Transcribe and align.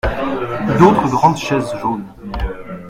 D’autres 0.79 1.11
grandes 1.11 1.37
chaises 1.37 1.71
jaunes. 1.79 2.11